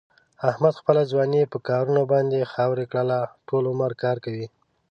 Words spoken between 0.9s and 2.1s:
ځواني په کارونو